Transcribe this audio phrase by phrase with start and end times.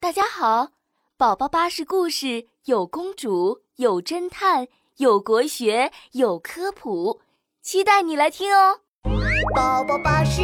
[0.00, 0.68] 大家好，
[1.16, 7.20] 宝宝巴士故事有公主，有侦探，有国学，有科普，
[7.62, 8.78] 期待你来听哦！
[9.56, 10.40] 宝宝巴士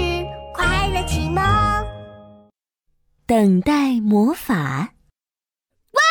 [0.52, 1.40] 快乐启蒙，
[3.28, 4.92] 等待魔法。
[5.92, 6.02] 哇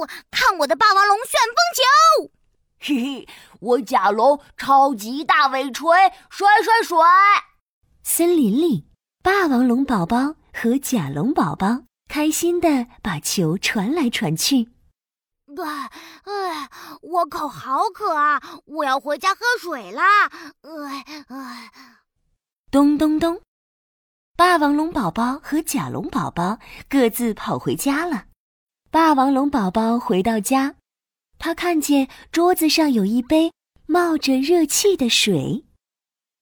[0.00, 0.08] 哦！
[0.32, 2.32] 看我的霸王龙旋风球！
[2.80, 3.28] 嘿嘿，
[3.60, 5.88] 我甲龙超级大尾锤，
[6.28, 6.98] 甩甩甩！
[8.02, 8.88] 森林里，
[9.22, 11.84] 霸王龙宝宝和甲龙宝宝。
[12.12, 14.68] 开心的把球传来传去。
[15.56, 15.90] 哎，
[16.24, 16.68] 哎，
[17.00, 18.60] 我口好渴啊！
[18.66, 20.26] 我要回家喝水啦！
[20.60, 21.72] 哎哎，
[22.70, 23.40] 咚咚咚，
[24.36, 28.26] 霸王龙宝宝和甲龙宝宝各自跑回家了。
[28.90, 30.74] 霸王龙宝宝回到家，
[31.38, 33.50] 他看见桌子上有一杯
[33.86, 35.64] 冒着热气的水，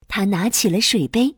[0.09, 1.37] 他拿起了水杯，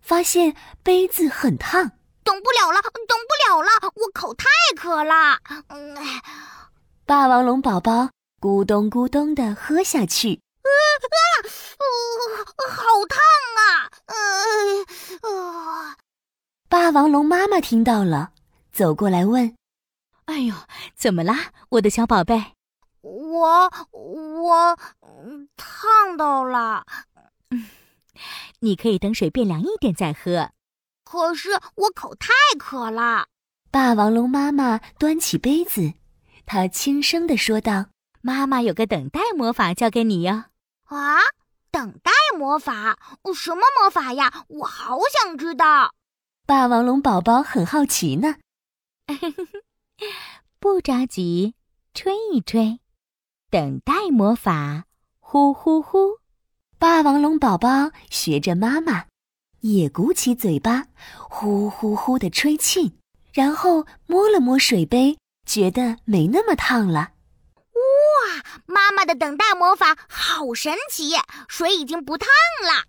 [0.00, 1.97] 发现杯子很烫。
[2.28, 4.44] 等不了了，等不了了，我口太
[4.76, 5.38] 渴了。
[5.68, 5.96] 嗯，
[7.06, 10.42] 霸王龙宝宝咕咚咕咚的喝下去。
[10.60, 10.68] 啊
[11.08, 11.88] 啊！
[12.68, 13.18] 好烫
[13.56, 13.88] 啊！
[15.22, 15.96] 呃，
[16.68, 18.32] 霸王龙妈妈听到了，
[18.70, 19.56] 走过来问
[20.26, 20.54] ：“哎呦，
[20.94, 22.52] 怎么啦，我的小宝贝？”
[23.00, 24.78] 我我
[25.56, 26.84] 烫到了。
[27.48, 27.70] 嗯，
[28.60, 30.50] 你可以等水变凉一点再喝。
[31.10, 32.28] 可是我口太
[32.58, 33.28] 渴了。
[33.70, 35.94] 霸王龙妈妈端起杯子，
[36.44, 37.86] 她轻声的说道
[38.20, 40.44] ：“妈妈有个等待魔法教给你哟。”
[40.84, 41.16] 啊，
[41.70, 42.98] 等待魔法？
[43.34, 44.44] 什么魔法呀？
[44.48, 45.94] 我好想知道。
[46.44, 48.36] 霸王龙宝宝很好奇呢。
[50.60, 51.54] 不着急，
[51.94, 52.80] 吹一吹，
[53.48, 54.84] 等待魔法，
[55.20, 56.18] 呼呼呼。
[56.78, 59.06] 霸王龙宝宝学着妈妈。
[59.60, 60.86] 也鼓起嘴巴，
[61.28, 62.94] 呼呼呼的吹气，
[63.32, 67.12] 然后摸了摸水杯，觉得没那么烫了。
[67.72, 71.12] 哇，妈妈的等待魔法好神奇，
[71.48, 72.28] 水已经不烫
[72.62, 72.84] 了。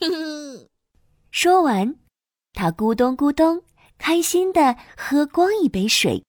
[1.30, 1.96] 说完，
[2.52, 3.62] 他咕咚咕咚，
[3.98, 6.24] 开心的喝光一杯水。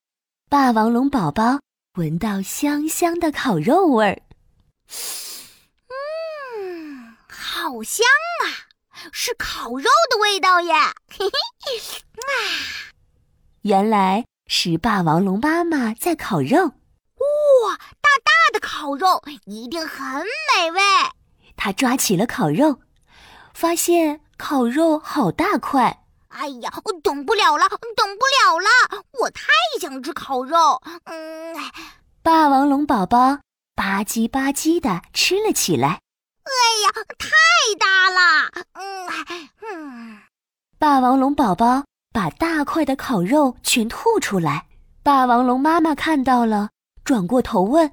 [0.50, 1.59] 霸王龙宝宝
[1.96, 4.22] 闻到香香的烤肉味儿，
[5.90, 8.06] 嗯，好香
[8.46, 8.66] 啊！
[9.12, 10.74] 是烤肉的味道耶！
[11.09, 11.78] 嘿嘿，
[12.16, 12.91] 啊，
[13.62, 16.58] 原来是霸王龙妈妈在烤肉。
[16.66, 20.81] 哇，大大的烤肉一定很美味。
[21.56, 22.80] 他抓起了烤肉，
[23.53, 26.03] 发现烤肉好大块。
[26.29, 29.03] 哎呀，我等不了了，等不了了！
[29.19, 29.47] 我太
[29.79, 30.81] 想吃烤肉。
[31.06, 31.56] 嗯，
[32.22, 33.40] 霸王龙宝宝
[33.74, 36.02] 吧唧吧唧的吃了起来。
[36.44, 36.52] 哎
[36.84, 37.28] 呀，太
[37.79, 38.19] 大了！
[40.97, 44.66] 霸王龙宝宝把大块的烤肉全吐出来。
[45.03, 46.72] 霸王龙妈妈看到了，
[47.03, 47.91] 转过头问：“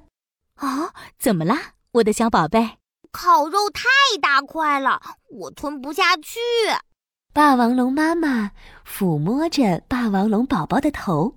[0.57, 2.79] 啊，怎么啦，我的小宝贝？”
[3.13, 3.83] 烤肉太
[4.19, 4.99] 大块了，
[5.29, 6.39] 我吞不下去。
[7.31, 8.49] 霸王龙妈妈
[8.83, 11.35] 抚摸着霸王龙宝宝的头，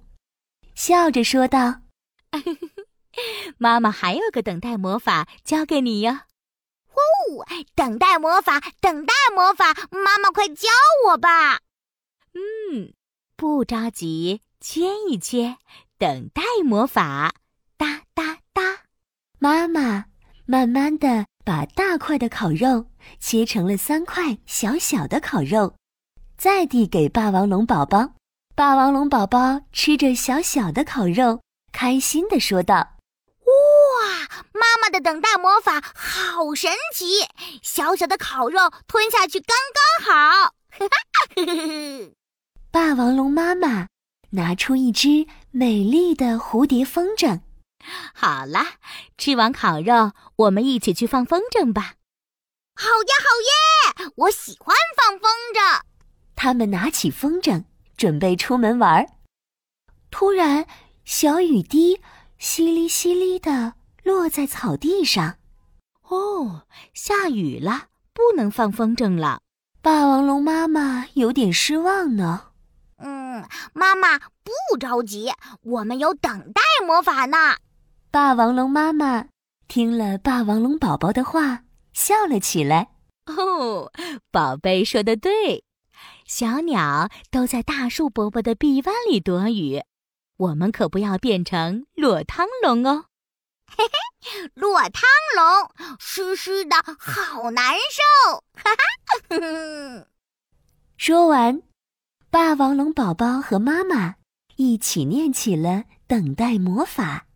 [0.75, 1.83] 笑着说道
[3.59, 6.21] ：“妈妈还有个等待魔法教给你哟。”
[6.99, 10.69] 哦，等待魔法，等待魔法，妈妈快教
[11.07, 11.61] 我吧。
[12.35, 12.93] 嗯，
[13.37, 15.57] 不着急，切一切，
[15.99, 17.33] 等待魔法，
[17.77, 18.81] 哒哒哒。
[19.39, 20.07] 妈妈
[20.47, 22.87] 慢慢的把大块的烤肉
[23.21, 25.77] 切成了三块小小的烤肉，
[26.37, 28.15] 再递给霸王龙宝宝。
[28.55, 31.41] 霸王龙宝宝吃着小小的烤肉，
[31.73, 32.98] 开心的说道。
[34.31, 37.27] 哇，妈妈的等待魔法好神奇！
[37.63, 39.57] 小小的烤肉吞下去刚
[40.05, 40.55] 刚好。
[42.71, 43.89] 霸王龙妈妈
[44.31, 47.41] 拿出一只美丽的蝴蝶风筝。
[48.15, 48.75] 好啦，
[49.17, 51.95] 吃完烤肉，我们一起去放风筝吧。
[52.75, 54.13] 好呀，好耶！
[54.17, 55.81] 我喜欢放风筝。
[56.37, 57.65] 他们拿起风筝，
[57.97, 59.07] 准备出门玩。
[60.11, 60.67] 突然，
[61.05, 62.01] 小雨滴
[62.39, 63.75] 淅沥淅沥的。
[64.09, 65.37] 落在草地上，
[66.09, 66.63] 哦，
[66.95, 69.43] 下雨了，不能放风筝了。
[69.83, 72.53] 霸王龙妈妈有点失望呢。
[72.97, 77.37] 嗯，妈妈不着急，我们有等待魔法呢。
[78.11, 79.27] 霸王龙妈妈
[79.69, 82.89] 听了霸王龙宝宝的话，笑了起来。
[83.27, 83.93] 哦，
[84.31, 85.65] 宝贝说的对，
[86.25, 89.83] 小鸟都在大树伯伯的臂弯里躲雨，
[90.39, 93.05] 我们可不要变成落汤龙哦。
[93.77, 95.03] 嘿嘿，落汤
[95.37, 98.45] 龙，湿湿的好难受。
[98.55, 100.07] 哈哈，
[100.97, 101.63] 说完，
[102.31, 104.17] 霸王龙宝宝和妈妈
[104.57, 107.27] 一起念起了等待魔法。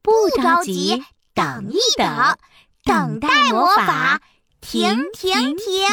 [0.00, 2.36] 不着急，等一等，
[2.84, 4.20] 等待魔法，
[4.60, 5.86] 停停停！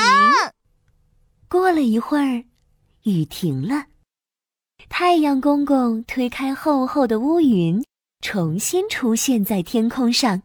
[1.48, 2.46] 过了一会儿，
[3.04, 3.86] 雨停了，
[4.90, 7.84] 太阳公公推开厚厚的乌云，
[8.22, 10.44] 重新出现在天空上。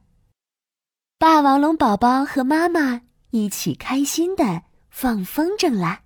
[1.18, 6.03] 霸王龙宝宝和妈妈一起开心的放风筝啦！